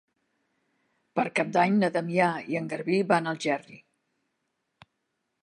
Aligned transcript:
Per 1.19 1.25
Cap 1.39 1.51
d'Any 1.57 1.77
na 1.83 1.89
Damià 1.97 2.31
i 2.55 2.59
en 2.61 2.73
Garbí 2.73 2.99
van 3.13 3.31
a 3.31 3.35
Algerri. 3.35 3.79